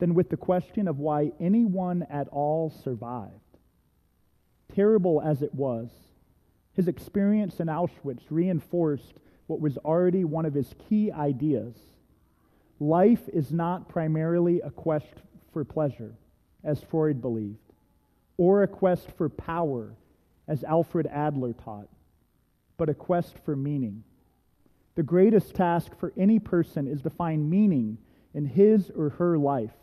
than 0.00 0.12
with 0.12 0.28
the 0.28 0.36
question 0.36 0.88
of 0.88 0.98
why 0.98 1.30
anyone 1.38 2.04
at 2.10 2.26
all 2.30 2.68
survived. 2.68 3.58
Terrible 4.74 5.22
as 5.22 5.40
it 5.40 5.54
was, 5.54 5.90
his 6.74 6.88
experience 6.88 7.60
in 7.60 7.68
Auschwitz 7.68 8.22
reinforced 8.30 9.14
what 9.46 9.60
was 9.60 9.78
already 9.78 10.24
one 10.24 10.46
of 10.46 10.54
his 10.54 10.74
key 10.88 11.10
ideas. 11.12 11.74
life 12.80 13.28
is 13.32 13.52
not 13.52 13.88
primarily 13.88 14.60
a 14.60 14.70
quest 14.70 15.14
for 15.52 15.64
pleasure, 15.64 16.14
as 16.64 16.82
Freud 16.82 17.20
believed, 17.22 17.72
or 18.36 18.62
a 18.62 18.68
quest 18.68 19.10
for 19.12 19.28
power, 19.28 19.94
as 20.48 20.64
Alfred 20.64 21.06
Adler 21.06 21.52
taught, 21.52 21.88
but 22.76 22.88
a 22.88 22.94
quest 22.94 23.38
for 23.44 23.54
meaning. 23.54 24.02
The 24.96 25.02
greatest 25.02 25.54
task 25.54 25.96
for 25.98 26.12
any 26.16 26.38
person 26.38 26.86
is 26.86 27.02
to 27.02 27.10
find 27.10 27.48
meaning 27.48 27.98
in 28.34 28.44
his 28.44 28.90
or 28.90 29.10
her 29.10 29.38
life. 29.38 29.74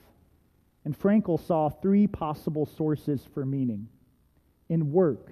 And 0.83 0.97
Frankl 0.97 1.39
saw 1.39 1.69
three 1.69 2.07
possible 2.07 2.65
sources 2.65 3.25
for 3.33 3.45
meaning 3.45 3.87
in 4.69 4.91
work, 4.91 5.31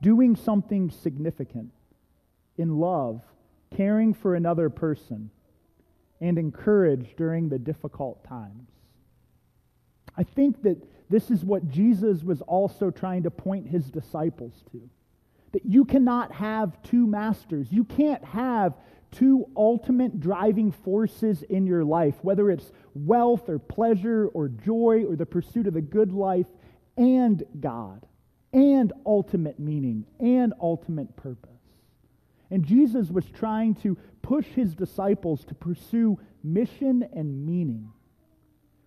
doing 0.00 0.36
something 0.36 0.90
significant, 0.90 1.70
in 2.56 2.78
love, 2.78 3.22
caring 3.76 4.14
for 4.14 4.34
another 4.34 4.70
person, 4.70 5.30
and 6.20 6.38
encouraged 6.38 7.16
during 7.16 7.48
the 7.48 7.58
difficult 7.58 8.24
times. 8.24 8.68
I 10.16 10.24
think 10.24 10.62
that 10.62 10.82
this 11.08 11.30
is 11.30 11.44
what 11.44 11.68
Jesus 11.68 12.22
was 12.22 12.42
also 12.42 12.90
trying 12.90 13.22
to 13.22 13.30
point 13.30 13.68
his 13.68 13.90
disciples 13.90 14.64
to. 14.72 14.88
That 15.52 15.64
you 15.64 15.84
cannot 15.84 16.32
have 16.32 16.82
two 16.82 17.06
masters. 17.06 17.68
You 17.70 17.84
can't 17.84 18.24
have 18.24 18.74
two 19.10 19.46
ultimate 19.56 20.20
driving 20.20 20.70
forces 20.70 21.42
in 21.42 21.66
your 21.66 21.84
life, 21.84 22.16
whether 22.22 22.50
it's 22.50 22.72
wealth 22.94 23.48
or 23.48 23.58
pleasure 23.58 24.28
or 24.28 24.48
joy 24.48 25.04
or 25.08 25.16
the 25.16 25.24
pursuit 25.24 25.66
of 25.66 25.74
the 25.74 25.80
good 25.80 26.12
life, 26.12 26.46
and 26.96 27.42
God, 27.60 28.04
and 28.52 28.92
ultimate 29.04 29.58
meaning, 29.58 30.06
and 30.20 30.54
ultimate 30.60 31.14
purpose. 31.16 31.50
And 32.50 32.64
Jesus 32.64 33.10
was 33.10 33.26
trying 33.26 33.74
to 33.76 33.96
push 34.22 34.46
his 34.46 34.74
disciples 34.74 35.44
to 35.46 35.54
pursue 35.54 36.18
mission 36.42 37.06
and 37.12 37.44
meaning, 37.44 37.90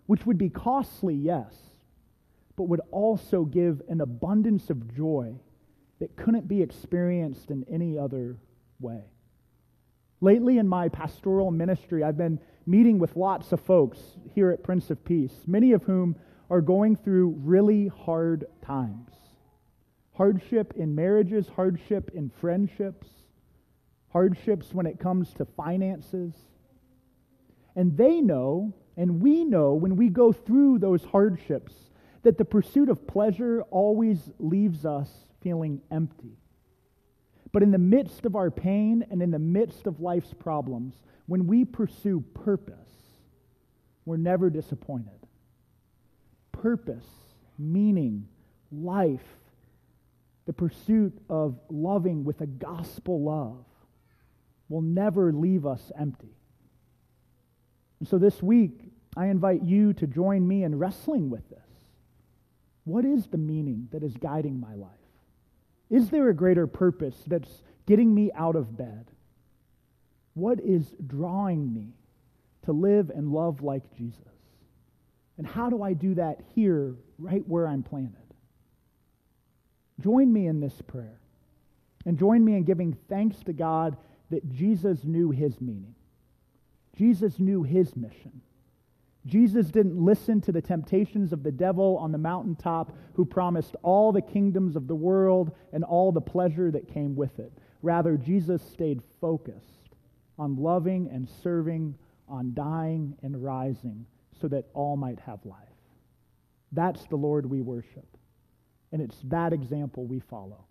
which 0.06 0.26
would 0.26 0.38
be 0.38 0.48
costly, 0.48 1.14
yes, 1.14 1.54
but 2.56 2.64
would 2.64 2.80
also 2.90 3.44
give 3.44 3.80
an 3.88 4.00
abundance 4.00 4.68
of 4.68 4.94
joy 4.94 5.34
that 6.00 6.16
couldn't 6.16 6.48
be 6.48 6.60
experienced 6.60 7.50
in 7.50 7.64
any 7.70 7.96
other 7.96 8.36
way. 8.80 9.04
Lately, 10.20 10.58
in 10.58 10.66
my 10.66 10.88
pastoral 10.88 11.50
ministry, 11.50 12.02
I've 12.02 12.16
been 12.16 12.40
meeting 12.66 12.98
with 12.98 13.16
lots 13.16 13.52
of 13.52 13.60
folks 13.60 13.98
here 14.34 14.50
at 14.50 14.62
Prince 14.62 14.90
of 14.90 15.04
Peace, 15.04 15.34
many 15.46 15.72
of 15.72 15.84
whom 15.84 16.16
are 16.50 16.60
going 16.60 16.96
through 16.96 17.36
really 17.38 17.88
hard 17.88 18.44
times 18.60 19.21
hardship 20.14 20.74
in 20.76 20.94
marriages, 20.94 21.48
hardship 21.48 22.10
in 22.14 22.28
friendships, 22.28 23.08
hardships 24.10 24.72
when 24.72 24.86
it 24.86 25.00
comes 25.00 25.32
to 25.34 25.44
finances. 25.44 26.34
And 27.74 27.96
they 27.96 28.20
know, 28.20 28.74
and 28.96 29.22
we 29.22 29.44
know 29.44 29.74
when 29.74 29.96
we 29.96 30.08
go 30.08 30.32
through 30.32 30.78
those 30.78 31.04
hardships, 31.04 31.74
that 32.22 32.38
the 32.38 32.44
pursuit 32.44 32.88
of 32.88 33.06
pleasure 33.06 33.62
always 33.70 34.30
leaves 34.38 34.84
us 34.84 35.10
feeling 35.40 35.80
empty. 35.90 36.36
But 37.52 37.62
in 37.62 37.70
the 37.70 37.78
midst 37.78 38.24
of 38.24 38.36
our 38.36 38.50
pain 38.50 39.04
and 39.10 39.22
in 39.22 39.30
the 39.30 39.38
midst 39.38 39.86
of 39.86 40.00
life's 40.00 40.32
problems, 40.32 40.94
when 41.26 41.46
we 41.46 41.64
pursue 41.64 42.24
purpose, 42.34 42.76
we're 44.04 44.16
never 44.16 44.50
disappointed. 44.50 45.26
Purpose, 46.50 47.06
meaning, 47.58 48.28
life, 48.70 49.24
the 50.46 50.52
pursuit 50.52 51.16
of 51.28 51.58
loving 51.70 52.24
with 52.24 52.40
a 52.40 52.46
gospel 52.46 53.22
love 53.22 53.64
will 54.68 54.82
never 54.82 55.32
leave 55.32 55.66
us 55.66 55.92
empty. 55.98 56.34
And 58.00 58.08
so 58.08 58.18
this 58.18 58.42
week, 58.42 58.80
I 59.16 59.26
invite 59.26 59.62
you 59.62 59.92
to 59.94 60.06
join 60.06 60.46
me 60.48 60.64
in 60.64 60.78
wrestling 60.78 61.30
with 61.30 61.48
this. 61.50 61.58
What 62.84 63.04
is 63.04 63.26
the 63.26 63.38
meaning 63.38 63.88
that 63.92 64.02
is 64.02 64.16
guiding 64.16 64.58
my 64.58 64.74
life? 64.74 64.90
Is 65.90 66.10
there 66.10 66.28
a 66.30 66.34
greater 66.34 66.66
purpose 66.66 67.16
that's 67.26 67.62
getting 67.86 68.14
me 68.14 68.32
out 68.34 68.56
of 68.56 68.76
bed? 68.76 69.06
What 70.34 70.58
is 70.58 70.94
drawing 71.06 71.72
me 71.72 71.88
to 72.64 72.72
live 72.72 73.10
and 73.10 73.30
love 73.30 73.62
like 73.62 73.82
Jesus? 73.96 74.18
And 75.38 75.46
how 75.46 75.68
do 75.70 75.82
I 75.82 75.92
do 75.92 76.14
that 76.14 76.40
here, 76.54 76.94
right 77.18 77.46
where 77.46 77.68
I'm 77.68 77.82
planted? 77.82 78.16
Join 80.02 80.32
me 80.32 80.46
in 80.46 80.60
this 80.60 80.80
prayer. 80.82 81.20
And 82.04 82.18
join 82.18 82.44
me 82.44 82.54
in 82.54 82.64
giving 82.64 82.96
thanks 83.08 83.38
to 83.44 83.52
God 83.52 83.96
that 84.30 84.50
Jesus 84.50 85.04
knew 85.04 85.30
his 85.30 85.60
meaning. 85.60 85.94
Jesus 86.96 87.38
knew 87.38 87.62
his 87.62 87.94
mission. 87.96 88.42
Jesus 89.24 89.68
didn't 89.70 90.04
listen 90.04 90.40
to 90.40 90.52
the 90.52 90.60
temptations 90.60 91.32
of 91.32 91.44
the 91.44 91.52
devil 91.52 91.96
on 91.98 92.10
the 92.10 92.18
mountaintop 92.18 92.92
who 93.14 93.24
promised 93.24 93.76
all 93.82 94.10
the 94.10 94.20
kingdoms 94.20 94.74
of 94.74 94.88
the 94.88 94.96
world 94.96 95.52
and 95.72 95.84
all 95.84 96.10
the 96.10 96.20
pleasure 96.20 96.70
that 96.72 96.92
came 96.92 97.14
with 97.14 97.38
it. 97.38 97.52
Rather, 97.82 98.16
Jesus 98.16 98.62
stayed 98.62 99.00
focused 99.20 99.94
on 100.38 100.56
loving 100.56 101.08
and 101.12 101.28
serving, 101.42 101.94
on 102.28 102.52
dying 102.54 103.16
and 103.22 103.44
rising, 103.44 104.04
so 104.40 104.48
that 104.48 104.66
all 104.74 104.96
might 104.96 105.20
have 105.20 105.44
life. 105.44 105.58
That's 106.72 107.04
the 107.06 107.16
Lord 107.16 107.46
we 107.46 107.60
worship. 107.60 108.06
And 108.92 109.00
it's 109.02 109.16
that 109.24 109.52
example 109.52 110.04
we 110.04 110.20
follow. 110.20 110.64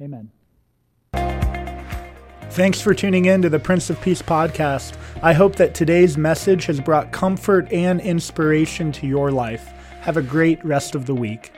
Amen. 0.00 0.30
Thanks 2.50 2.80
for 2.80 2.94
tuning 2.94 3.26
in 3.26 3.42
to 3.42 3.50
the 3.50 3.58
Prince 3.58 3.90
of 3.90 4.00
Peace 4.00 4.22
podcast. 4.22 4.96
I 5.22 5.32
hope 5.32 5.56
that 5.56 5.74
today's 5.74 6.16
message 6.16 6.66
has 6.66 6.80
brought 6.80 7.12
comfort 7.12 7.70
and 7.72 8.00
inspiration 8.00 8.92
to 8.92 9.06
your 9.06 9.30
life. 9.30 9.72
Have 10.00 10.16
a 10.16 10.22
great 10.22 10.64
rest 10.64 10.94
of 10.94 11.06
the 11.06 11.14
week. 11.14 11.52